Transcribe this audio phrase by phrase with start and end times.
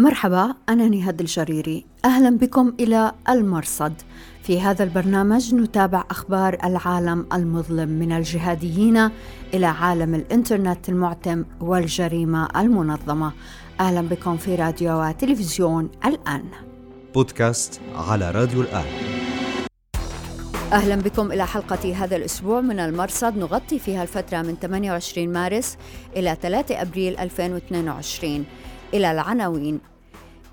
[0.00, 1.86] مرحبا أنا نهاد الجريري.
[2.04, 3.92] أهلا بكم إلى المرصد.
[4.42, 9.10] في هذا البرنامج نتابع أخبار العالم المظلم من الجهاديين
[9.54, 13.32] إلى عالم الإنترنت المعتم والجريمة المنظمة.
[13.80, 16.44] أهلا بكم في راديو وتلفزيون الآن.
[17.14, 18.86] بودكاست على راديو الآن.
[20.72, 23.36] أهلا بكم إلى حلقة هذا الأسبوع من المرصد.
[23.36, 25.76] نغطي فيها الفترة من 28 مارس
[26.16, 28.44] إلى 3 أبريل 2022
[28.94, 29.89] إلى العناوين.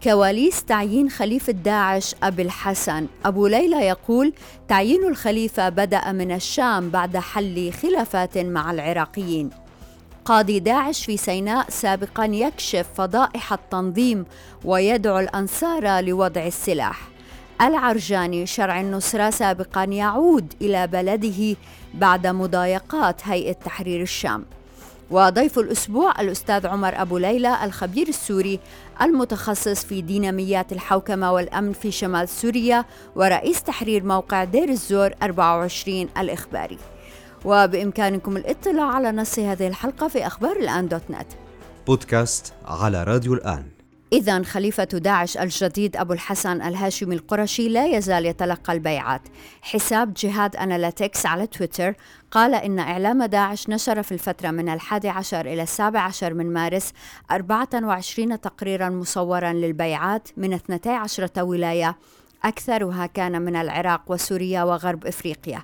[0.03, 3.07] كواليس تعيين خليفة داعش أبي الحسن.
[3.25, 4.33] أبو ليلى يقول
[4.67, 9.49] تعيين الخليفة بدأ من الشام بعد حل خلافات مع العراقيين.
[10.25, 14.25] قاضي داعش في سيناء سابقا يكشف فضائح التنظيم
[14.65, 16.99] ويدعو الأنصار لوضع السلاح.
[17.61, 21.55] العرجاني شرع النصرة سابقا يعود إلى بلده
[21.93, 24.45] بعد مضايقات هيئة تحرير الشام.
[25.11, 28.59] وضيف الأسبوع الأستاذ عمر أبو ليلى الخبير السوري
[29.01, 32.85] المتخصص في ديناميات الحوكمة والأمن في شمال سوريا
[33.15, 36.77] ورئيس تحرير موقع دير الزور 24 الإخباري.
[37.45, 41.27] وبإمكانكم الاطلاع على نص هذه الحلقة في أخبار الآن دوت نت.
[41.87, 43.76] بودكاست على راديو الآن.
[44.13, 49.21] إذا خليفة داعش الجديد أبو الحسن الهاشمي القرشي لا يزال يتلقى البيعات.
[49.61, 51.93] حساب جهاد أناليتكس على تويتر
[52.31, 56.93] قال إن إعلام داعش نشر في الفترة من الحادي عشر إلى السابع عشر من مارس
[57.31, 61.97] 24 تقريرا مصورا للبيعات من 12 ولاية
[62.43, 65.63] أكثرها كان من العراق وسوريا وغرب إفريقيا.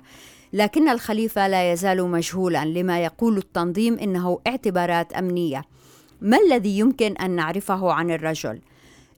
[0.52, 5.64] لكن الخليفة لا يزال مجهولا لما يقول التنظيم إنه اعتبارات أمنية.
[6.24, 8.60] ما الذي يمكن أن نعرفه عن الرجل؟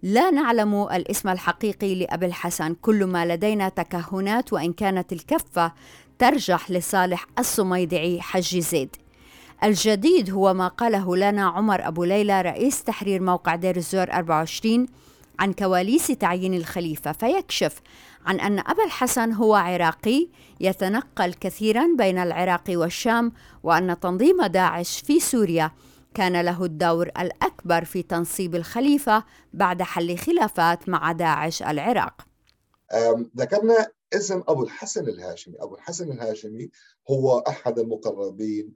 [0.02, 5.72] لا نعلم الاسم الحقيقي لأبي الحسن كل ما لدينا تكهنات وإن كانت الكفة
[6.18, 8.96] ترجح لصالح الصميدعي حج زيد.
[9.64, 14.86] الجديد هو ما قاله لنا عمر أبو ليلى رئيس تحرير موقع دير الزور 24
[15.38, 17.12] عن كواليس تعيين الخليفة.
[17.12, 17.80] فيكشف
[18.26, 20.28] عن أن أبا الحسن هو عراقي
[20.60, 25.70] يتنقل كثيرا بين العراق والشام وأن تنظيم داعش في سوريا
[26.16, 32.26] كان له الدور الأكبر في تنصيب الخليفة بعد حل خلافات مع داعش العراق.
[33.36, 35.56] ذكرنا اسم أبو الحسن الهاشمي.
[35.60, 36.70] أبو الحسن الهاشمي
[37.10, 38.72] هو أحد المقربين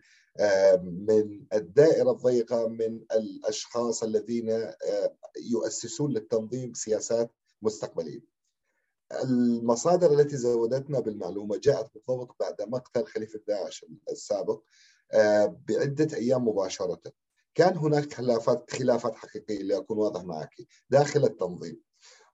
[0.83, 4.73] من الدائرة الضيقة من الأشخاص الذين
[5.51, 8.21] يؤسسون للتنظيم سياسات مستقبلية.
[9.23, 14.63] المصادر التي زودتنا بالمعلومة جاءت بالضبط بعد مقتل خليفة داعش السابق
[15.69, 17.01] بعدة أيام مباشرة.
[17.55, 20.55] كان هناك خلافات خلافات حقيقية لأكون واضح معك.
[20.91, 21.81] داخل التنظيم.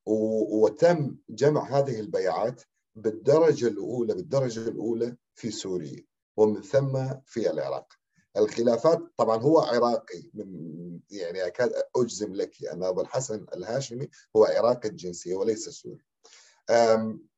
[0.06, 2.62] وتم جمع هذه البيعات
[2.94, 6.04] بالدرجة الاولى بالدرجة الأولى في سوريا
[6.36, 7.92] ومن ثم في العراق.
[8.36, 14.88] الخلافات طبعا هو عراقي من يعني أكاد أجزم لك ان أبو الحسن الهاشمي هو عراقي
[14.88, 16.04] الجنسية وليس سوري.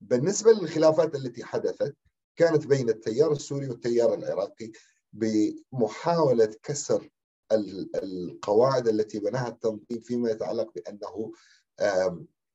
[0.00, 1.96] بالنسبة للخلافات التي حدثت
[2.36, 4.72] كانت بين التيار السوري والتيار العراقي
[5.12, 7.10] بمحاولة كسر
[7.52, 11.32] القواعد التي بناها التنظيم فيما يتعلق بأنه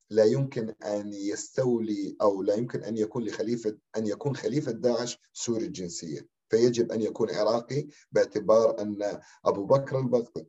[0.10, 5.66] لا يمكن أن يستولي أو لا يمكن أن يكون لخليفة أن يكون خليفة داعش سوري
[5.66, 6.28] الجنسية.
[6.50, 10.00] فيجب أن يكون عراقي باعتبار أن أبو بكر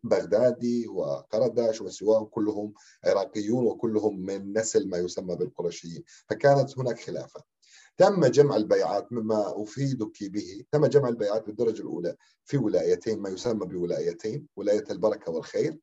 [0.04, 2.74] البغدادي وقرداش وسواهم كلهم
[3.04, 6.04] عراقيون وكلهم من نسل ما يسمى بالقرشيين.
[6.28, 7.53] فكانت هناك خلافة.
[7.96, 13.66] تم جمع البيعات مما أفيدك به تم جمع البيعات بالدرجة الأولى في ولايتين ما يسمى
[13.66, 15.78] بولايتين ولاية البركة والخير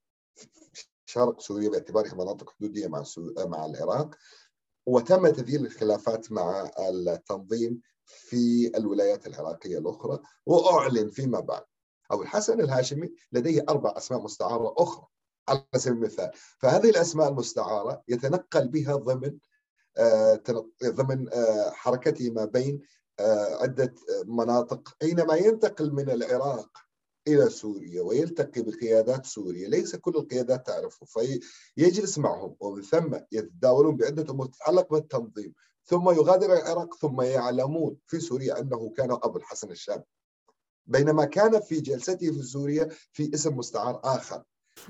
[1.05, 3.03] شرق سوريا باعتبارها مناطق حدودية مع
[3.37, 4.15] مع العراق.
[4.85, 11.63] وتم تذييل الخلافات مع التنظيم في الولايات العراقية الأخرى وأعلن فيما بعد.
[12.11, 15.05] أبو الحسن الهاشمي لديه أربع أسماء مستعارة أخرى
[15.47, 16.31] على سبيل المثال.
[16.59, 19.37] فهذه الأسماء المستعارة يتنقل بها ضمن
[20.83, 22.81] ضمن آه، حركته ما بين
[23.19, 23.93] آه، عدة
[24.25, 26.69] مناطق حينما ينتقل من العراق
[27.27, 34.33] إلى سوريا ويلتقي بقيادات سوريا ليس كل القيادات تعرفه فيجلس معهم ومن ثم يتداولون بعدة
[34.33, 35.53] أمور تتعلق بالتنظيم
[35.85, 40.03] ثم يغادر العراق ثم يعلمون في سوريا أنه كان أبو الحسن الشام
[40.85, 44.43] بينما كان في جلسته في سوريا في اسم مستعار آخر.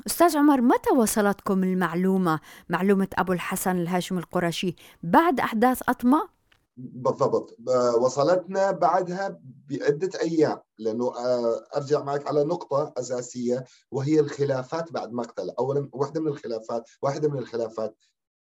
[0.08, 2.40] أستاذ عمر متى وصلتكم المعلومة؟
[2.70, 6.30] معلومة أبو الحسن الهاشم القرشي بعد أحداث أطمة؟
[6.78, 7.58] بالضبط.
[8.02, 9.40] وصلتنا بعدها
[9.70, 16.22] بعدة أيام لأنه آه، أرجع معك على نقطة أساسية وهي الخلافات بعد مقتله أولا واحدة
[16.22, 17.98] من الخلافات واحدة من الخلافات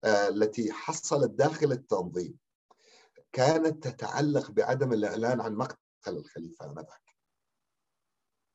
[0.04, 2.38] آه، التي حصلت داخل التنظيم
[3.32, 5.78] كانت تتعلق بعدم الإعلان عن مقتل
[6.08, 7.11] الخليفة آنذاك.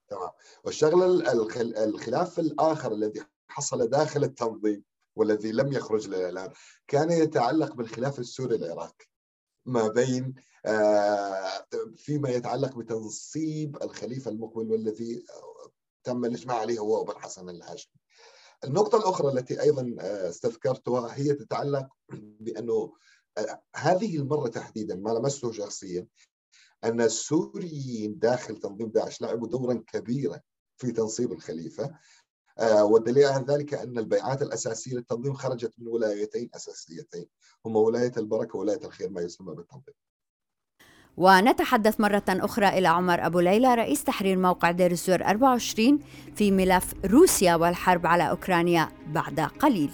[0.09, 0.31] تمام.
[0.65, 1.33] والشغلة
[1.85, 4.85] الخلاف الآخر الذي حصل داخل التنظيم
[5.17, 6.53] والذي لم يخرج للإعلام
[6.89, 9.07] كان يتعلق بالخلاف السوري العراقي
[9.67, 10.35] ما بين
[10.67, 11.67] آه،
[11.97, 15.25] فيما يتعلق بتنصيب الخليفة المقبل والذي
[16.05, 18.01] تم الإجماع عليه هو أبو الحسن الهاشمي.
[18.65, 21.89] النقطة الأخرى التي أيضا آه، استذكرتها هي تتعلق
[22.41, 22.93] بأنه
[23.39, 26.07] آه، هذه المرة تحديدا ما لمسته شخصيا
[26.85, 30.41] أن السوريين داخل تنظيم داعش لعبوا دورا كبيرا
[30.77, 31.91] في تنصيب الخليفة.
[32.59, 37.27] آه، والدليل على ذلك أن البيعات الأساسية للتنظيم خرجت من ولايتين أساسيتين
[37.67, 39.95] هما ولاية البركة وولاية الخير ما يسمى بالتنظيم.
[41.17, 46.01] ونتحدث مرة أخرى إلى عمر أبو ليلى رئيس تحرير موقع دير الزور 24
[46.35, 49.91] في ملف روسيا والحرب على أوكرانيا بعد قليل.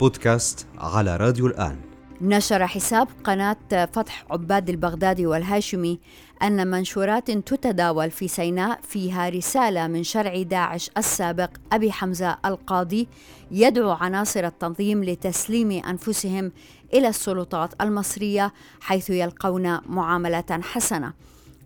[0.00, 1.87] بودكاست على راديو الآن.
[2.20, 6.00] نشر حساب قناة فتح عباد البغدادي والهاشمي
[6.42, 13.08] أن منشورات تتداول في سيناء فيها رسالة من شرع داعش السابق أبي حمزة القاضي
[13.50, 16.52] يدعو عناصر التنظيم لتسليم أنفسهم
[16.94, 21.12] إلى السلطات المصرية حيث يلقون معاملة حسنة.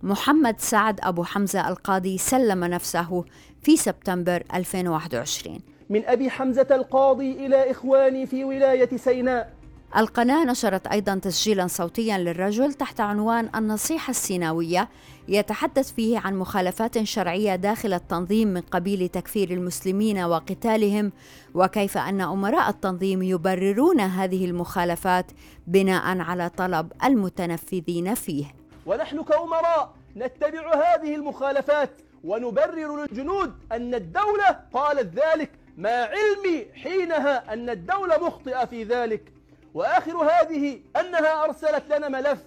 [0.03, 3.25] محمد سعد أبو حمزة القاضي سلم نفسه
[3.63, 5.61] في سبتمبر 2021
[5.91, 9.62] من أبي حمزة القاضي إلى إخواني في ولاية سيناء
[9.97, 14.89] القناة نشرت أيضا تسجيلا صوتيا للرجل تحت عنوان النصيحة السيناوية
[15.29, 21.13] يتحدث فيه عن مخالفات شرعية داخل التنظيم من قبيل تكفير المسلمين وقتالهم
[21.55, 25.27] وكيف أن أمراء التنظيم يبررون هذه المخالفات
[25.67, 28.45] بناء على طلب المتنفذين فيه.
[28.87, 31.91] ونحن كأمراء نتبع هذه المخالفات
[32.25, 39.42] ونبرر للجنود أن الدولة قالت ذلك ما علمي حينها أن الدولة مخطئة في ذلك.
[39.75, 42.39] وآخر هذه أنها أرسلت لنا ملف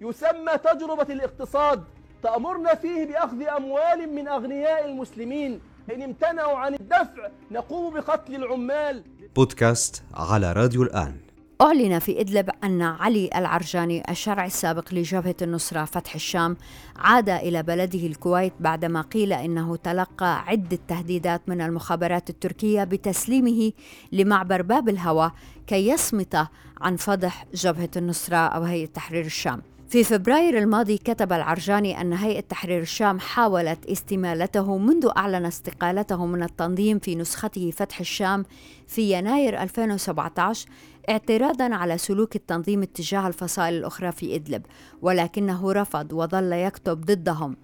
[0.00, 1.84] يسمى تجربة الاقتصاد
[2.22, 5.60] تأمرنا فيه بأخذ أموال من أغنياء المسلمين.
[5.94, 9.04] إن امتنعوا عن الدفع نقوم بقتل العمال.
[9.36, 11.16] بودكاست على راديو الآن.
[11.62, 16.56] أعلن في إدلب أن علي العرجاني الشرع السابق لجبهة النصرة فتح الشام
[16.96, 23.72] عاد إلى بلده الكويت بعدما قيل إنه تلقى عدة تهديدات من المخابرات التركية بتسليمه
[24.12, 25.30] لمعبر باب الهوى
[25.66, 26.46] كي يصمت
[26.80, 29.62] عن فضح جبهة النصرة أو هيئة تحرير الشام.
[29.88, 36.42] في فبراير الماضي كتب العرجاني أن هيئة تحرير الشام حاولت استمالته منذ أعلن استقالته من
[36.42, 38.44] التنظيم في نسخته فتح الشام
[38.86, 40.68] في يناير 2017
[41.10, 44.62] اعتراضا على سلوك التنظيم اتجاه الفصائل الأخرى في إدلب
[45.02, 47.56] ولكنه رفض وظل يكتب ضدهم.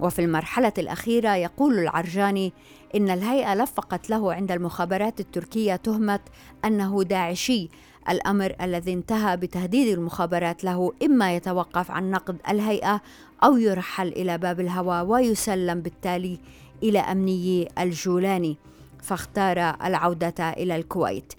[0.00, 2.52] وفي المرحلة الأخيرة يقول العرجاني
[2.94, 6.20] إن الهيئة لفقت له عند المخابرات التركية تهمة
[6.64, 7.68] أنه داعشي
[8.08, 13.00] الأمر الذي انتهى بتهديد المخابرات له إما يتوقف عن نقد الهيئة
[13.44, 16.38] أو يرحل إلى باب الهوى ويسلم بالتالي
[16.82, 18.58] إلى أمني الجولاني.
[19.04, 21.32] فاختار العودة إلى الكويت.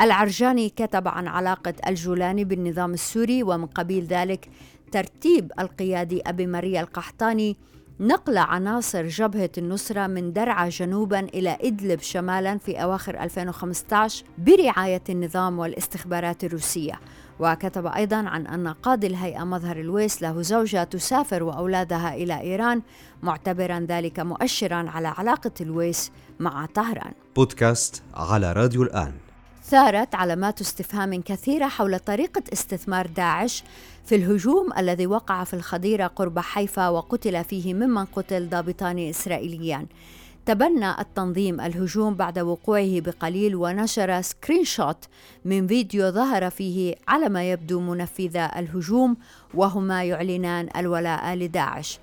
[0.00, 4.48] العرجاني كتب عن علاقة الجولاني بالنظام السوري ومن قبيل ذلك
[4.92, 7.56] ترتيب القيادي أبي مريا القحطاني.
[8.00, 15.58] نقل عناصر جبهة النصرة من درعا جنوبا إلى إدلب شمالا في أواخر 2015 برعاية النظام
[15.58, 17.00] والاستخبارات الروسية.
[17.40, 22.82] وكتب أيضا عن أن قاضي الهيئة مظهر الويس له زوجة تسافر وأولادها إلى إيران.
[23.22, 27.12] معتبرا ذلك مؤشرا على علاقة الويس مع طهران.
[27.36, 29.12] بودكاست على راديو الآن.
[29.64, 33.64] ثارت علامات استفهام كثيرة حول طريقة استثمار داعش
[34.04, 39.86] في الهجوم الذي وقع في الخضيرة قرب حيفا وقتل فيه ممن قتل ضابطان إسرائيليان.
[40.46, 45.04] تبنى التنظيم الهجوم بعد وقوعه بقليل ونشر screenshot
[45.44, 49.16] من فيديو ظهر فيه على ما يبدو منفذا الهجوم
[49.54, 51.98] وهما يعلنان الولاء لداعش.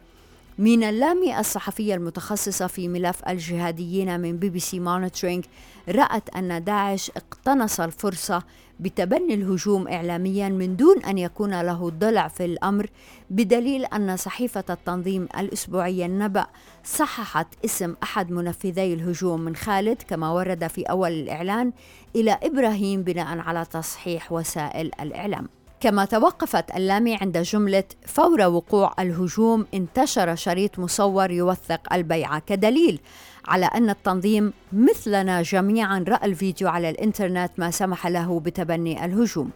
[0.59, 5.45] مينا اللامي الصحفية المتخصصة في ملف الجهاديين من بي بي سي مونيتورينج
[5.89, 8.43] رأت أن داعش اقتنص الفرصة
[8.79, 12.89] بتبني الهجوم إعلاميا من دون أن يكون له ضلع في الأمر
[13.29, 16.45] بدليل أن صحيفة التنظيم الأسبوعية النبأ
[16.83, 21.71] صححت اسم أحد منفذي الهجوم من خالد كما ورد في أول الإعلان
[22.15, 25.49] إلى إبراهيم بناء على تصحيح وسائل الإعلام.
[25.81, 32.99] كما توقفت اللامي عند جملة فور وقوع الهجوم انتشر شريط مصور يوثق البيعة كدليل
[33.47, 39.51] على أن التنظيم مثلنا جميعا رأى الفيديو على الإنترنت ما سمح له بتبني الهجوم.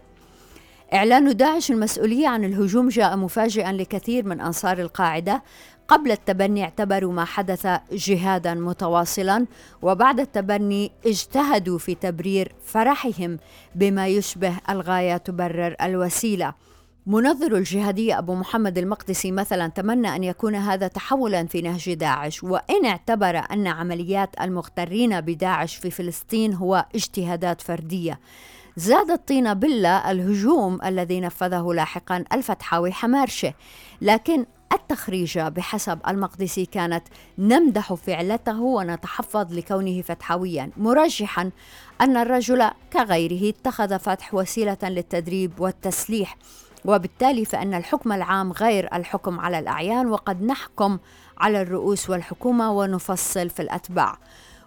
[0.93, 5.43] إعلان داعش المسؤولية عن الهجوم جاء مفاجئا لكثير من أنصار القاعدة
[5.87, 9.45] قبل التبني اعتبروا ما حدث جهادا متواصلا
[9.81, 13.39] وبعد التبني اجتهدوا في تبرير فرحهم
[13.75, 16.53] بما يشبه الغاية تبرر الوسيلة.
[17.05, 22.85] منظر الجهادية أبو محمد المقدسي مثلا تمنى أن يكون هذا تحولا في نهج داعش وإن
[22.85, 28.19] اعتبر أن عمليات المغترين بداعش في فلسطين هو اجتهادات فردية.
[28.77, 33.53] زاد الطين بلة الهجوم الذي نفذه لاحقا الفتحاوي حمارشة
[34.01, 37.03] لكن التخريجة بحسب المقدسي كانت
[37.37, 41.51] نمدح فعلته ونتحفظ لكونه فتحويا مرجحا
[42.01, 46.37] أن الرجل كغيره اتخذ فتح وسيلة للتدريب والتسليح
[46.85, 50.97] وبالتالي فإن الحكم العام غير الحكم على الأعيان وقد نحكم
[51.37, 54.17] على الرؤوس والحكومة ونفصل في الأتباع.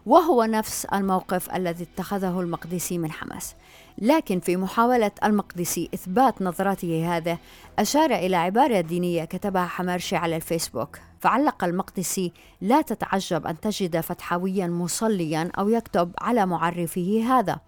[0.07, 3.55] وهو نفس الموقف الذي اتخذه المقدسي من حماس.
[3.99, 7.39] لكن في محاولة المقدسي إثبات نظرته هذا
[7.79, 10.99] أشار إلى عبارة دينية كتبها حمارشي على الفيسبوك.
[11.21, 17.59] فعلق المقدسي لا تتعجب أن تجد فتحويا مصليا أو يكتب على معرفه هذا.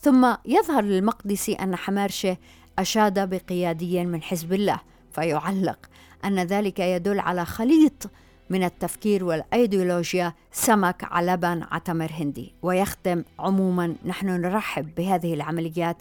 [0.00, 2.36] ثم يظهر للمقدسي أن حمارشة
[2.78, 4.80] أشاد بقيادي من حزب الله.
[5.12, 5.78] فيعلق
[6.24, 8.10] أن ذلك يدل على خليط
[8.50, 12.54] من التفكير والأيديولوجيا سمك على لبن عتمر هندي.
[12.62, 15.96] ويختم عموما نحن نرحب بهذه العمليات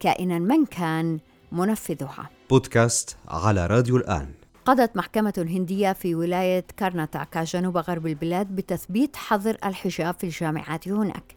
[0.00, 1.18] كائنا من كان
[1.52, 2.30] منفذها.
[2.50, 4.28] بودكاست على راديو الآن.
[4.64, 11.33] قضت محكمة هندية في ولاية كارناتاكا جنوب غرب البلاد بتثبيت حظر الحجاب في الجامعات هناك.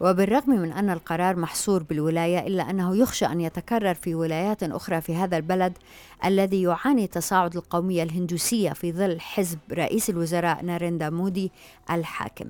[0.00, 5.14] وبالرغم من أن القرار محصور بالولاية إلا أنه يخشى أن يتكرر في ولايات أخرى في
[5.14, 5.78] هذا البلد
[6.24, 11.52] الذي يعاني تصاعد القومية الهندوسية في ظل حزب رئيس الوزراء ناريندا مودي
[11.90, 12.46] الحاكم.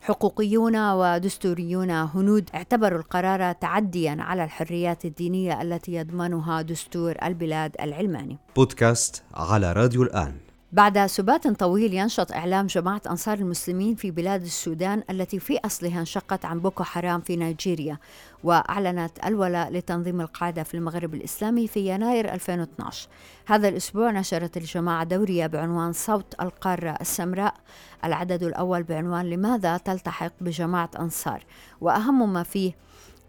[0.00, 8.38] حقوقيون ودستوريون هنود اعتبروا القرار تعديا على الحريات الدينية التي يضمنها دستور البلاد العلماني.
[8.56, 10.47] بودكاست على راديو الآن.
[10.72, 16.44] بعد سبات طويل ينشط إعلام جماعة أنصار المسلمين في بلاد السودان التي في أصلها انشقت
[16.44, 17.98] عن بوكو حرام في نيجيريا
[18.44, 23.08] وأعلنت الولاء لتنظيم القاعدة في المغرب الإسلامي في يناير 2012
[23.46, 27.54] هذا الأسبوع نشرت الجماعة دورية بعنوان صوت القارة السمراء.
[28.04, 31.44] العدد الأول بعنوان لماذا تلتحق بجماعة أنصار؟
[31.80, 32.72] وأهم ما فيه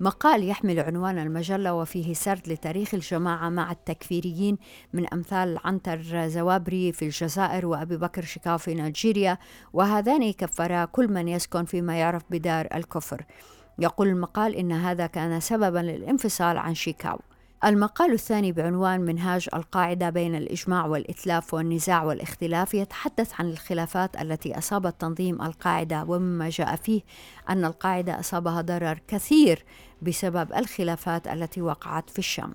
[0.01, 4.57] مقال يحمل عنوان المجلة وفيه سرد لتاريخ الجماعة مع التكفيريين
[4.93, 9.37] من أمثال عنتر زوابري في الجزائر وأبي بكر شيكاو في نيجيريا
[9.73, 13.25] وهذان كفرا كل من يسكن فيما يعرف بدار الكفر.
[13.79, 17.19] يقول المقال إن هذا كان سببا للانفصال عن شيكاو.
[17.65, 24.95] المقال الثاني بعنوان منهاج القاعدة بين الإجماع والإتلاف والنزاع والاختلاف يتحدث عن الخلافات التي أصابت
[24.99, 27.01] تنظيم القاعدة ومما جاء فيه
[27.49, 29.63] أن القاعدة أصابها ضرر كثير
[30.01, 32.53] بسبب الخلافات التي وقعت في الشام.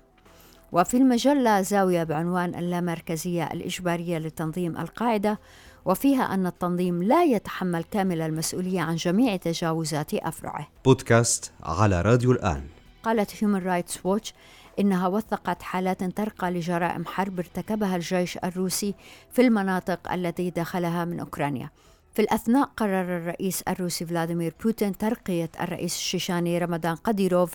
[0.71, 5.39] وفي المجلة زاوية بعنوان اللامركزية الإجبارية لتنظيم القاعدة
[5.85, 10.67] وفيها أن التنظيم لا يتحمل كامل المسؤولية عن جميع تجاوزات أفرعه.
[10.85, 12.63] بودكاست على راديو الآن.
[13.03, 14.31] قالت Human Rights Watch
[14.79, 18.95] إنها وثقت حالات ترقى لجرائم حرب ارتكبها الجيش الروسي
[19.31, 21.69] في المناطق التي دخلها من أوكرانيا.
[22.13, 27.53] في الأثناء قرر الرئيس الروسي فلاديمير بوتين ترقية الرئيس الشيشاني رمضان قديروف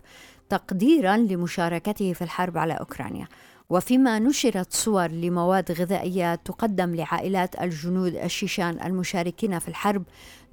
[0.48, 3.28] تقديرا لمشاركته في الحرب على أوكرانيا.
[3.70, 10.02] وفيما نشرت صور لمواد غذائية تقدم لعائلات الجنود الشيشان المشاركين في الحرب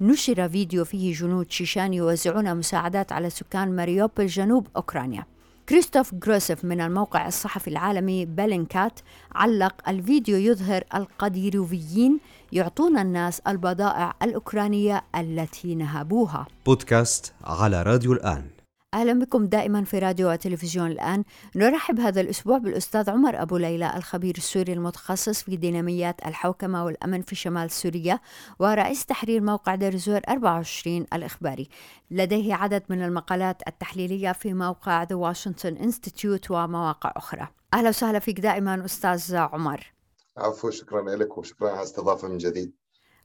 [0.00, 5.24] نشر فيديو فيه جنود شيشان يوزعون مساعدات على سكان ماريوبل جنوب أوكرانيا.
[5.68, 9.00] كريستوف جروزيف من الموقع الصحفي العالمي بيلنكات
[9.34, 12.20] علق الفيديو يظهر القديروفيين
[12.52, 16.46] يعطون الناس البضائع الأوكرانية التي نهبوها.
[16.66, 18.57] بودكاست على راديو الآن.
[18.94, 21.24] أهلا بكم دائما في راديو وتلفزيون الآن.
[21.56, 27.34] نرحب هذا الأسبوع بالأستاذ عمر أبو ليلى الخبير السوري المتخصص في ديناميات الحوكمة والأمن في
[27.34, 28.20] شمال سوريا
[28.58, 31.68] ورئيس تحرير موقع ديرزور 24 الإخباري.
[32.10, 37.48] لديه عدد من المقالات التحليلية في موقع The Washington Institute ومواقع أخرى.
[37.74, 39.92] أهلا وسهلا فيك دائما أستاذ عمر.
[40.36, 42.77] عفوا شكرا لك وشكرا على الاستضافة من جديد.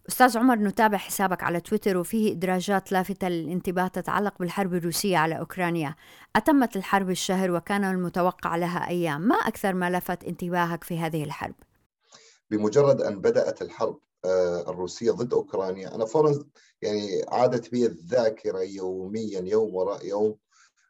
[0.09, 5.95] أستاذ عمر نتابع حسابك على تويتر وفيه إدراجات لافتة للانتباه تتعلق بالحرب الروسية على أوكرانيا
[6.35, 11.55] أتمت الحرب الشهر وكان المتوقع لها أيام ما أكثر ما لفت انتباهك في هذه الحرب؟
[12.51, 16.45] بمجرد أن بدأت الحرب آه، الروسية ضد أوكرانيا أنا فورا
[16.81, 20.37] يعني عادت بي الذاكرة يوميا يوم وراء يوم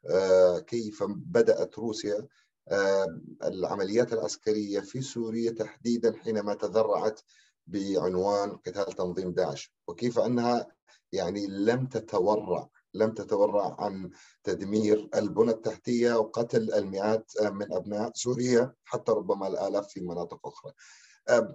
[0.09, 2.27] آه، كيف بدأت روسيا
[2.67, 7.21] آه، العمليات العسكرية في سوريا تحديدا حينما تذرعت
[7.67, 10.67] بعنوان قتال تنظيم داعش وكيف أنها
[11.11, 14.09] يعني لم تتورع لم تتورع عن
[14.43, 20.73] تدمير البنى التحتية وقتل المئات من أبناء سوريا حتى ربما الآلاف في مناطق أخرى.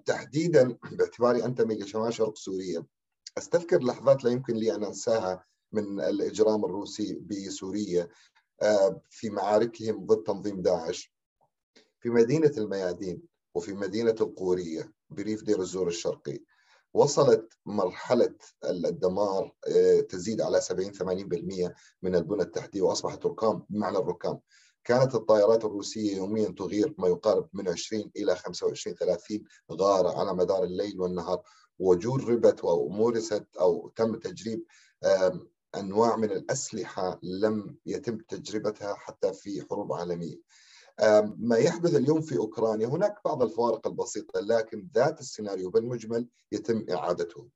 [0.07, 2.85] تحديدا باعتباري انتمي لشمال شرق سوريا
[3.39, 8.09] أستذكر لحظات لا يمكن لي أن أنساها من الإجرام الروسي بسوريا
[9.11, 11.13] في معاركهم ضد تنظيم داعش
[12.01, 13.23] في مدينة الميادين
[13.59, 16.39] وفي مدينة القورية بريف دير الزور الشرقي
[16.95, 18.35] وصلت مرحلة
[18.65, 24.39] الدمار آه، تزيد على 70 80% من البنى التحتية وأصبحت ركام بمعنى الركام.
[24.85, 30.65] كانت الطائرات الروسية يوميا تغير ما يقارب من 20 إلى 25 30 غارة على مدار
[30.65, 31.43] الليل والنهار.
[31.79, 34.65] وجربت أو مورست أو تم تجريب
[35.75, 40.37] أنواع من الأسلحة لم يتم تجربتها حتى في حروب عالمية.
[41.39, 47.49] ما يحدث اليوم في أوكرانيا هناك بعض الفوارق البسيطة لكن ذات السيناريو بالمجمل يتم إعادته.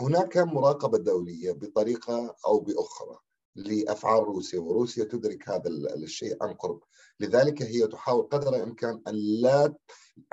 [0.00, 3.18] هناك مراقبة دولية بطريقة أو بأخرى
[3.56, 6.80] لأفعال روسيا وروسيا تدرك هذا الشيء عن قرب.
[7.20, 9.74] لذلك هي تحاول قدر الإمكان أن لا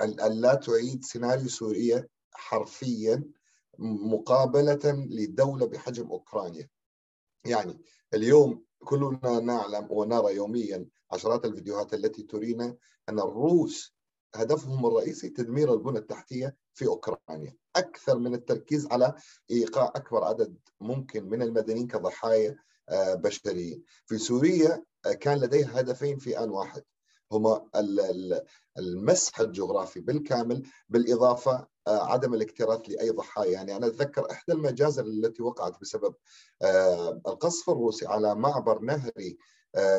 [0.00, 3.24] أن لا تعيد سيناريو سوريا حرفيا
[3.78, 6.68] مقابلة لدولة بحجم أوكرانيا.
[7.44, 7.80] يعني
[8.14, 12.76] اليوم كلنا نعلم ونرى يوميا عشرات الفيديوهات التي ترينا
[13.08, 13.94] أن الروس
[14.34, 17.56] هدفهم الرئيسي تدمير البنى التحتية في أوكرانيا.
[17.76, 19.14] أكثر من التركيز على
[19.50, 22.56] إيقاع أكبر عدد ممكن من المدنيين كضحايا
[22.88, 23.82] آه، بشريين.
[24.06, 26.82] في سوريا آه، كان لديها هدفين في آن واحد.
[27.32, 27.68] هما
[28.78, 33.50] المسح الجغرافي بالكامل بالإضافة آه، عدم الاكتراث لأي ضحايا.
[33.50, 36.14] يعني أنا أتذكر إحدى المجازر التي وقعت بسبب
[37.26, 39.38] القصف الروسي على معبر نهري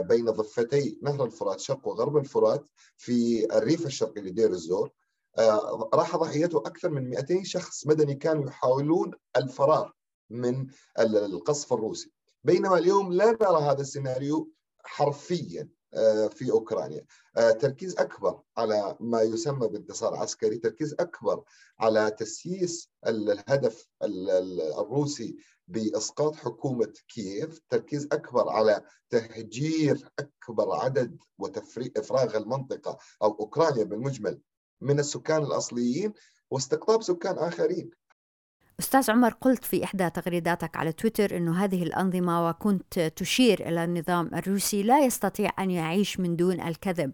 [0.01, 4.91] بين ضفتي نهر الفرات شرق وغرب الفرات في الريف الشرقي لدير الزور.
[5.93, 9.93] راح ضحيته أكثر من 200 شخص مدني كانوا يحاولون الفرار
[10.29, 10.67] من
[10.99, 12.11] القصف الروسي.
[12.43, 14.51] بينما اليوم لا نرى هذا السيناريو
[14.83, 15.61] حرفيا.
[15.61, 15.67] آه،
[16.29, 17.05] في أوكرانيا.
[17.38, 21.43] آه، تركيز أكبر على ما يسمى بانتصار عسكري تركيز أكبر
[21.79, 23.88] على تسييس الهدف
[24.79, 27.59] الروسي بإسقاط حكومة كييف.
[27.69, 34.39] تركيز أكبر على تهجير أكبر عدد وافراغ المنطقة أو أوكرانيا بالمجمل
[34.81, 36.13] من السكان الأصليين
[36.51, 37.91] واستقطاب سكان آخرين.
[38.79, 44.29] أستاذ عمر قلت في إحدى تغريداتك على تويتر أنه هذه الأنظمة وكنت تشير إلى النظام
[44.35, 47.13] الروسي لا يستطيع أن يعيش من دون الكذب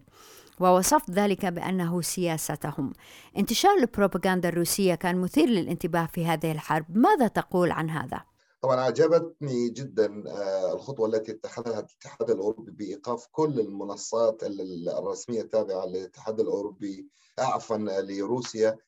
[0.60, 2.92] ووصفت ذلك بأنه سياستهم
[3.36, 8.20] انتشار البروباغندا الروسية كان مثير للانتباه في هذه الحرب ماذا تقول عن هذا؟
[8.62, 14.42] طبعا عجبتني جدا آه، الخطوة التي اتخذها الاتحاد الأوروبي بإيقاف كل المنصات
[14.98, 18.78] الرسمية التابعة للاتحاد الأوروبي عفوا لروسيا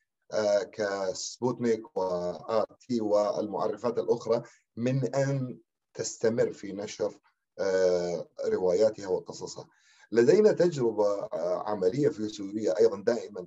[0.73, 4.43] كسبوتنيك وآر تي والمعرفات الأخرى
[4.77, 5.59] من أن
[5.95, 7.21] تستمر في نشر
[7.59, 9.69] آه، رواياتها وقصصها.
[10.13, 13.47] لدينا تجربة آه، عملية في سوريا أيضا دائما.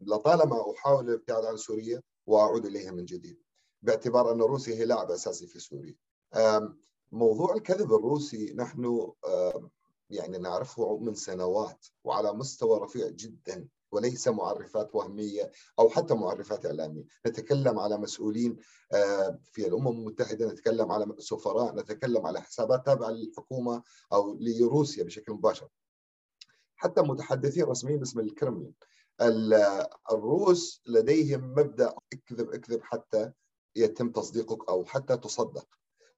[0.00, 3.42] لطالما أحاول الابتعاد عن سوريا وأعود إليها من جديد
[3.82, 5.94] باعتبار أن روسيا هي لاعب أساسي في سوريا.
[7.12, 9.12] موضوع الكذب الروسي نحن
[10.10, 13.68] يعني نعرفه من سنوات وعلى مستوى رفيع جدا.
[13.92, 17.04] وليس معرفات وهمية أو حتى معرفات إعلامية.
[17.26, 18.56] نتكلم على مسؤولين
[18.92, 25.32] آه، في الأمم المتحدة نتكلم على سفراء نتكلم على حسابات تابعة للحكومة أو لروسيا بشكل
[25.32, 25.68] مباشر.
[26.76, 28.74] حتى متحدثين رسميين باسم الكرملين.
[30.12, 33.32] الروس لديهم مبدأ اكذب اكذب حتى
[33.76, 35.66] يتم تصديقك أو حتى تصدق.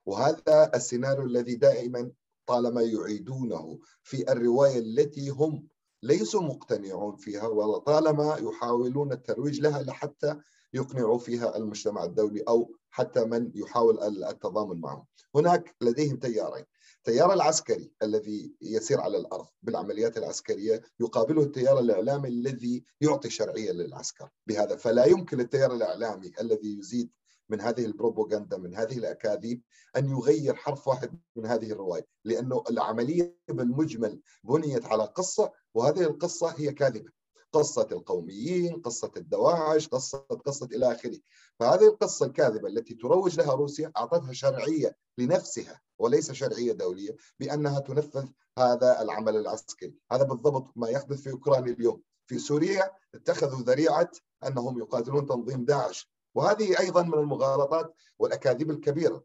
[0.07, 2.11] وهذا السيناريو الذي دائما
[2.47, 5.69] طالما يعيدونه في الرواية التي هم
[6.03, 10.37] ليسوا مقتنعون فيها وطالما يحاولون الترويج لها لحتى
[10.75, 15.05] يقنعوا فيها المجتمع الدولي أو حتى من يحاول التضامن معهم.
[15.35, 16.65] هناك لديهم تيارين،
[16.97, 24.29] التيار العسكري الذي يسير على الأرض بالعمليات العسكرية يقابله التيار الإعلامي الذي يعطي شرعية للعسكر
[24.47, 27.11] بهذا فلا يمكن التيار الإعلامي الذي يزيد
[27.49, 29.63] من هذه البروباغندا من هذه الأكاذيب
[29.97, 36.55] أن يغير حرف واحد من هذه الرواية لأنه العملية بالمجمل بنيت على قصة وهذه القصة
[36.59, 37.11] هي كاذبة.
[37.53, 41.19] قصة القوميين قصة الدواعش قصة قصة إلى آخره.
[41.61, 48.27] فهذه القصة الكاذبة التي تروج لها روسيا أعطتها شرعية لنفسها وليس شرعية دولية بأنها تنفذ
[48.59, 49.95] هذا العمل العسكري.
[50.13, 52.03] هذا بالضبط ما يحدث في أوكرانيا اليوم.
[52.27, 54.11] في سوريا اتخذوا ذريعة
[54.47, 56.13] أنهم يقاتلون تنظيم داعش.
[56.35, 59.25] وهذه أيضا من المغالطات والأكاذيب الكبيرة.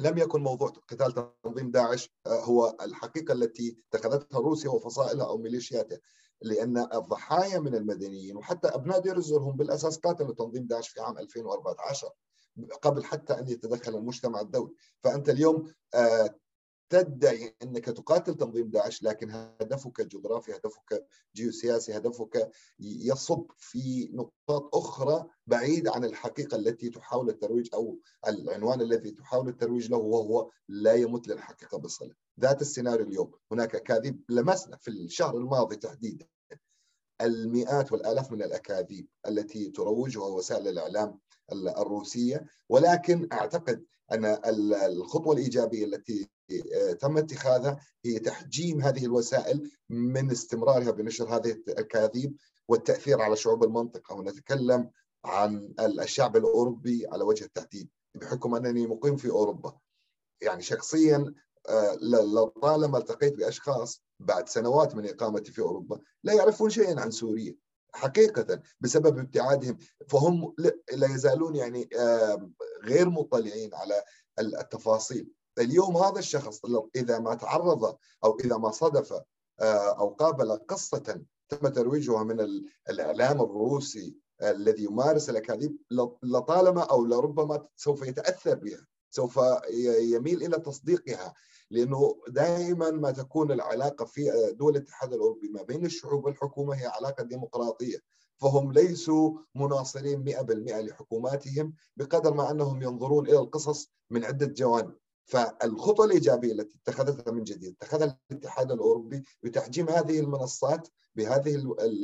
[0.00, 5.98] لم يكن موضوع قتال تنظيم داعش آه، هو الحقيقة التي اتخذتها روسيا وفصائلها أو ميليشياتها
[6.42, 11.18] لأن الضحايا من المدنيين وحتى أبناء دير الزور هم بالأساس قاتلوا تنظيم داعش في عام
[11.18, 12.08] 2014
[12.82, 14.74] قبل حتى أن يتدخل المجتمع الدولي.
[15.04, 16.34] فأنت اليوم آه،
[16.90, 25.24] تدعي إنك تقاتل تنظيم داعش لكن هدفك جغرافي هدفك جيوسياسي هدفك يصب في نقاط أخرى
[25.46, 31.28] بعيد عن الحقيقة التي تحاول الترويج أو العنوان الذي تحاول الترويج له وهو لا يمت
[31.28, 32.14] للحقيقة بصلة.
[32.40, 36.26] ذات السيناريو اليوم هناك أكاذيب لمسنا في الشهر الماضي تحديدا.
[37.20, 41.18] المئات والآلاف من الأكاذيب التي تروجها وسائل الإعلام
[41.52, 44.24] الروسية ولكن أعتقد أن
[44.84, 46.30] الخطوة الإيجابية التي
[47.00, 52.36] تم اتخاذها هي تحجيم هذه الوسائل من استمرارها بنشر هذه الأكاذيب
[52.68, 54.14] والتأثير على شعوب المنطقة.
[54.14, 54.90] ونتكلم
[55.24, 59.78] عن الشعب الأوروبي على وجه التحديد بحكم أنني مقيم في أوروبا.
[60.42, 61.34] يعني شخصيا
[61.68, 61.98] آه،
[62.34, 67.56] لطالما التقيت بأشخاص بعد سنوات من إقامتي في أوروبا لا يعرفون شيئا عن سوريا.
[67.92, 69.78] حقيقة بسبب ابتعادهم
[70.08, 70.54] فهم
[70.92, 71.88] لا يزالون يعني
[72.84, 74.02] غير مطلعين على
[74.38, 75.30] التفاصيل.
[75.58, 76.60] اليوم هذا الشخص
[76.96, 79.12] إذا ما تعرض أو إذا ما صدف
[79.60, 85.76] آه، أو قابل قصة تم ترويجها من الإعلام الروسي الذي يمارس الأكاذيب
[86.22, 89.40] لطالما أو لربما سوف يتأثر بها سوف
[90.00, 91.34] يميل إلى تصديقها
[91.70, 97.24] لأنه دائما ما تكون العلاقة في دول الاتحاد الأوروبي ما بين الشعوب والحكومة هي علاقة
[97.24, 97.98] ديمقراطية
[98.40, 104.94] فهم ليسوا مناصرين 100% لحكوماتهم بقدر ما أنهم ينظرون إلى القصص من عدة جوانب.
[105.24, 111.54] فالخطوة الإيجابية التي اتخذتها من جديد اتخذها الاتحاد الأوروبي بتحجيم هذه المنصات بهذه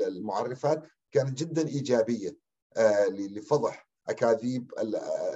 [0.07, 2.37] المعرفات كانت جدا إيجابية
[2.77, 4.73] آه، لفضح أكاذيب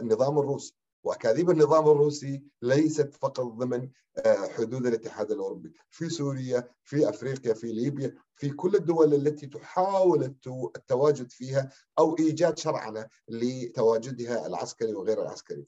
[0.00, 7.08] النظام الروسي وأكاذيب النظام الروسي ليست فقط ضمن آه، حدود الاتحاد الأوروبي، في سوريا، في
[7.08, 10.22] أفريقيا، في ليبيا، في كل الدول التي تحاول
[10.76, 15.66] التواجد فيها أو إيجاد شرعنه لتواجدها العسكري وغير العسكري.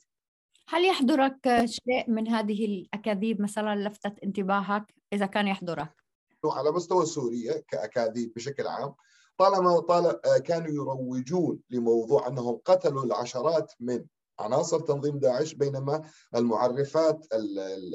[0.69, 6.07] هل يحضرك شيء من هذه الأكاذيب مثلا لفتت انتباهك إذا كان يحضرك؟
[6.45, 8.95] على مستوى سوريا كأكاذيب بشكل عام
[9.39, 14.05] طالما طال كانوا يروجون لموضوع أنهم قتلوا العشرات من
[14.39, 16.03] عناصر تنظيم داعش بينما
[16.37, 17.27] المعرفات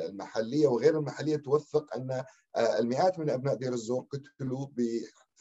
[0.10, 2.24] المحلية وغير المحلية توثق أن
[2.56, 4.68] آه، المئات من أبناء دير الزور قتلوا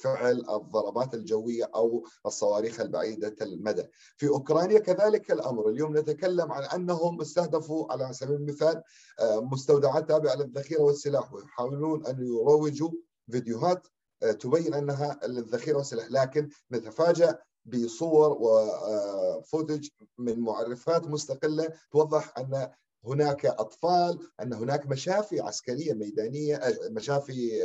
[0.01, 3.85] بفعل الضربات الجوية أو الصواريخ البعيدة المدى.
[4.17, 8.83] في أوكرانيا كذلك الأمر، اليوم نتكلم عن أنهم استهدفوا على سبيل المثال
[9.21, 12.91] آه، مستودعات تابعة للذخيرة والسلاح ويحاولون أن يروجوا
[13.31, 13.87] فيديوهات
[14.23, 22.71] آه، تبين أنها للذخيره والسلاح، لكن نتفاجأ بصور وفوتج من معرفات مستقلة توضح أن
[23.05, 26.61] هناك أطفال أن هناك مشافي عسكرية ميدانية
[26.91, 27.63] مشافي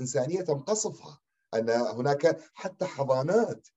[0.00, 1.20] إنسانية تم قصفها
[1.54, 3.68] أن هناك حتى حضانات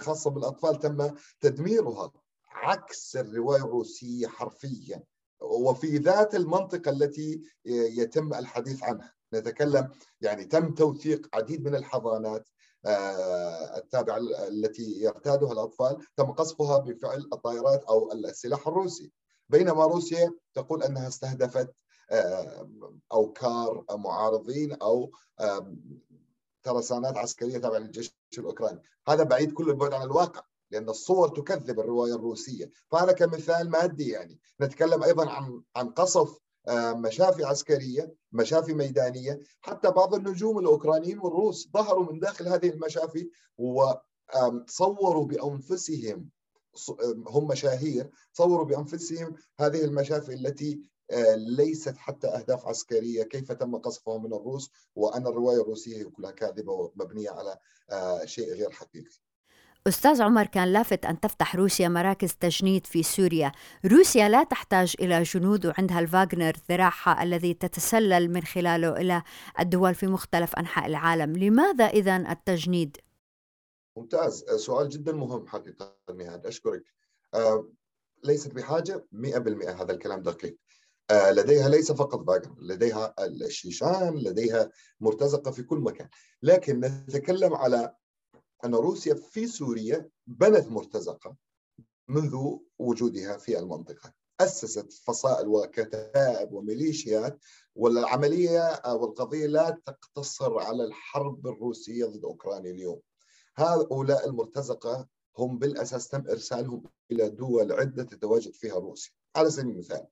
[0.00, 2.12] خاصة بالأطفال تم تدميرها
[2.50, 5.02] عكس الرواية الروسية حرفيا.
[5.40, 9.14] وفي ذات المنطقة التي يتم الحديث عنها.
[9.34, 12.48] نتكلم يعني تم توثيق عديد من الحضانات
[12.86, 19.12] آه، التابعة التي يرتادها الأطفال تم قصفها بفعل الطائرات أو السلاح الروسي.
[19.48, 21.70] بينما روسيا تقول أنها استهدفت
[22.10, 22.70] آه،
[23.12, 25.10] أوكار معارضين أو
[26.62, 28.82] ترسانات عسكرية تابعة للجيش الأوكراني.
[29.08, 32.70] هذا بعيد كل البعد عن الواقع لأن الصور تكذب الرواية الروسية.
[32.90, 34.38] فهذا كمثال مادي يعني.
[34.60, 39.40] نتكلم أيضا عن عن قصف آه، مشافي عسكرية مشافي ميدانية.
[39.60, 46.30] حتى بعض النجوم الأوكرانيين والروس ظهروا من داخل هذه المشافي وصوروا بأنفسهم
[47.28, 50.82] هم مشاهير صوروا بأنفسهم هذه المشافي التي
[51.36, 53.22] ليست حتى أهداف عسكرية.
[53.22, 57.58] كيف تم قصفها من الروس؟ وأن الرواية الروسية كلها كاذبة ومبنية على
[57.90, 59.18] آه، شيء غير حقيقي.
[59.86, 63.52] أستاذ عمر كان لافت أن تفتح روسيا مراكز تجنيد في سوريا.
[63.86, 69.22] روسيا لا تحتاج إلى جنود وعندها الفاغنر ذراعها الذي تتسلل من خلاله إلى
[69.60, 71.36] الدول في مختلف أنحاء العالم.
[71.36, 72.96] لماذا إذا التجنيد؟
[73.96, 74.44] ممتاز.
[74.44, 76.46] سؤال جدا مهم حقيقة نهاد.
[76.46, 76.82] أشكرك.
[77.34, 77.68] آه
[78.24, 80.56] ليست بحاجة 100% هذا الكلام دقيق.
[80.56, 80.67] آه
[81.12, 86.08] لديها ليس فقط فاغنر لديها الشيشان لديها مرتزقة في كل مكان.
[86.42, 87.94] لكن نتكلم على
[88.64, 91.36] أن روسيا في سوريا بنت مرتزقة
[92.08, 94.12] منذ وجودها في المنطقة.
[94.40, 97.38] أسست فصائل وكتائب وميليشيات
[97.74, 103.00] والعملية والقضية لا تقتصر على الحرب الروسية ضد أوكرانيا اليوم.
[103.56, 109.12] هؤلاء المرتزقة هم بالأساس تم إرسالهم إلى دول عدة تتواجد فيها روسيا.
[109.36, 110.06] على سبيل المثال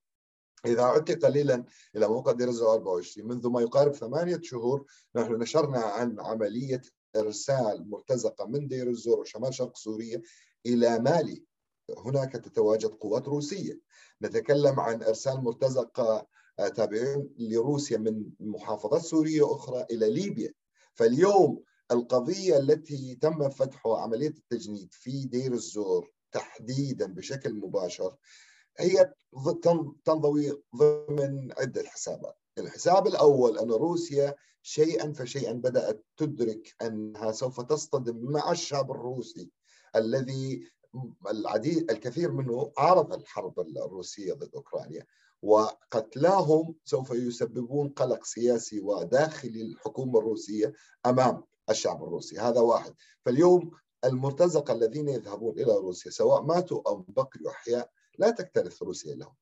[0.64, 1.64] إذا عدت قليلا
[1.96, 6.82] إلى موقع دير 24 منذ ما يقارب ثمانية شهور نحن نشرنا عن عملية
[7.16, 10.22] إرسال مرتزقة من دير الزور وشمال شرق سوريا
[10.66, 11.44] إلى مالي.
[11.98, 13.80] هناك تتواجد قوات روسية.
[14.22, 16.26] نتكلم عن إرسال مرتزقة
[16.58, 20.52] آه، تابعين لروسيا من محافظات سورية أخرى إلى ليبيا.
[20.94, 28.16] فاليوم القضية التي تم فتحها عملية التجنيد في دير الزور تحديدا بشكل مباشر
[28.78, 29.12] هي
[30.04, 38.32] تنضوي ضمن عدة حسابات الحساب الأول أن روسيا شيئا فشيئا بدأت تدرك أنها سوف تصطدم
[38.32, 39.50] مع الشعب الروسي
[39.96, 40.70] الذي
[41.30, 45.06] العديد الكثير منه عارض الحرب الروسية ضد أوكرانيا
[45.42, 50.72] وقتلاهم سوف يسببون قلق سياسي وداخلي الحكومة الروسية
[51.06, 52.38] أمام الشعب الروسي.
[52.38, 52.94] هذا واحد.
[53.24, 53.70] فاليوم
[54.04, 59.34] المرتزقة الذين يذهبون إلى روسيا سواء ماتوا أو بقيوا أحياء لا تكترث روسيا لهم.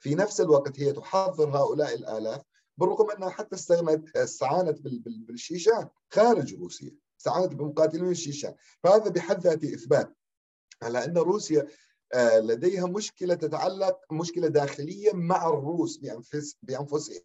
[0.00, 2.42] في نفس الوقت هي تحضر هؤلاء الآلاف
[2.76, 8.54] بالرغم أنها حتى استغنت استعانت بالشيشان خارج روسيا استعانت بمقاتلين الشيشان.
[8.82, 10.16] فهذا بحد ذاته إثبات
[10.82, 11.66] على أن روسيا
[12.14, 17.22] آه، لديها مشكلة تتعلق مشكلة داخلية مع الروس بأنفس بأنفسهم.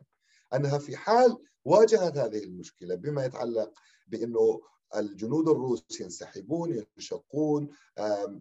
[0.54, 3.74] أنها في حال واجهت هذه المشكلة بما يتعلق
[4.08, 4.62] بأنه
[4.96, 7.70] الجنود الروس ينسحبون ينشقون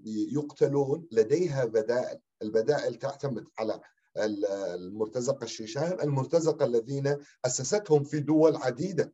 [0.07, 2.19] يقتلون لديها بدائل.
[2.43, 3.81] البدائل تعتمد على
[4.17, 9.13] المرتزقة الشيشان المرتزقة الذين أسستهم في دول عديدة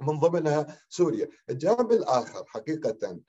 [0.00, 1.28] من ضمنها سوريا.
[1.50, 3.20] الجانب الآخر حقيقة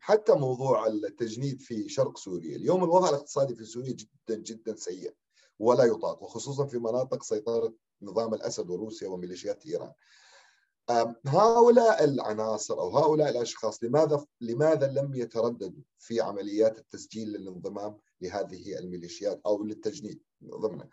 [0.00, 2.56] حتى موضوع التجنيد في شرق سوريا.
[2.56, 5.14] اليوم الوضع الاقتصادي في سوريا جدا جدا سيء
[5.58, 9.92] ولا يطاق وخصوصا في مناطق سيطرة نظام الأسد وروسيا وميليشيات إيران.
[11.26, 19.40] هؤلاء العناصر أو هؤلاء الأشخاص لماذا لماذا لم يترددوا في عمليات التسجيل للانضمام لهذه الميليشيات
[19.46, 20.88] أو للتجنيد ضمنها؟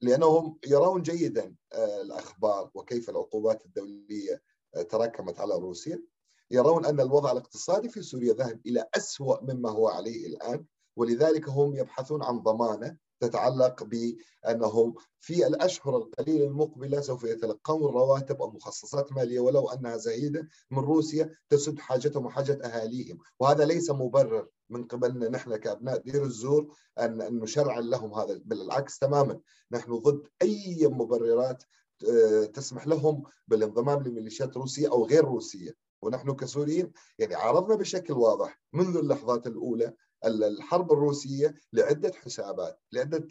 [0.00, 4.42] لأنهم يرون جيدا آه، الأخبار وكيف العقوبات الدولية
[4.74, 6.02] آه، تراكمت على روسيا.
[6.50, 10.64] يرون أن الوضع الاقتصادي في سوريا ذهب إلى اسوء مما هو عليه الآن
[10.96, 18.50] ولذلك هم يبحثون عن ضمانة تتعلق بأنهم في الأشهر القليلة المقبلة سوف يتلقون رواتب أو
[18.50, 24.84] مخصصات مالية ولو أنها زهيده من روسيا تسد حاجتهم وحاجة أهاليهم، وهذا ليس مبرر من
[24.84, 31.62] قبلنا نحن كأبناء دير الزور ان نشرع لهم هذا، بالعكس تماما، نحن ضد أي مبررات
[32.08, 38.60] آه، تسمح لهم بالانضمام لميليشيات روسية أو غير روسية، ونحن كسوريين يعني عرضنا بشكل واضح
[38.72, 43.28] منذ اللحظات الأولى الحرب الروسية لعدة حسابات لعدة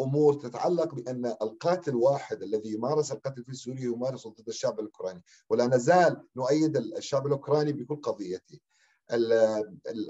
[0.00, 5.66] أمور تتعلق بأن القاتل واحد الذي يمارس القتل في سوريا يمارس ضد الشعب الأوكراني ولا
[5.66, 8.58] نزال نؤيد الشعب الأوكراني بكل قضيته.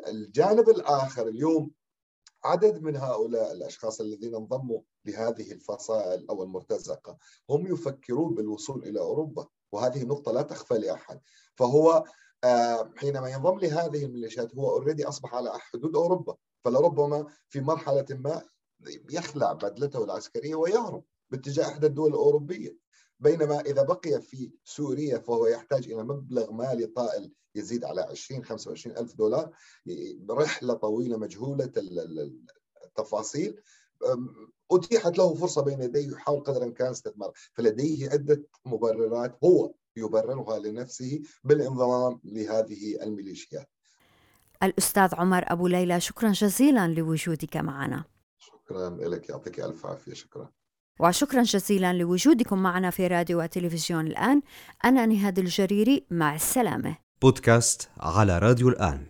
[0.09, 1.71] الجانب الآخر اليوم
[2.45, 7.19] عدد من هؤلاء الأشخاص الذين انضموا لهذه الفصائل أو المرتزقة
[7.51, 11.21] هم يفكرون بالوصول إلى أوروبا وهذه نقطة لا تخفى لأحد
[11.57, 12.05] فهو آه،
[12.97, 16.37] حينما ينضم لهذه الميليشيات هو اوريدي أصبح على حدود أوروبا.
[16.65, 18.43] فلربما في مرحلة ما
[19.11, 22.77] يخلع بدلته العسكرية ويهرب باتجاه إحدى الدول الأوروبية.
[23.21, 28.97] بينما إذا بقي في سوريا فهو يحتاج إلى مبلغ مالي طائل يزيد على 20 25
[28.97, 29.51] ألف دولار
[30.31, 31.73] رحلة طويلة مجهولة
[32.85, 33.61] التفاصيل.
[34.71, 37.33] أتيحت له فرصة بين يديه يحاول قدر الامكان استثمار.
[37.55, 43.71] فلديه عدة مبررات هو يبررها لنفسه بالانضمام لهذه الميليشيات.
[44.63, 48.05] الأستاذ عمر أبو ليلى شكرا جزيلا لوجودك معنا.
[48.39, 50.51] شكرا لك يعطيك ألف عافية شكرا.
[51.01, 54.43] وشكرا جزيلا لوجودكم معنا في راديو وتلفزيون الآن.
[54.85, 56.97] أنا نهاد الجريري مع السلامة.
[57.23, 59.07] بودكاست على راديو الآن.